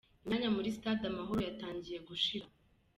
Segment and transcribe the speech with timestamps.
[0.23, 2.45] Imyanya muri Stade Amahoro yatangiye gushira.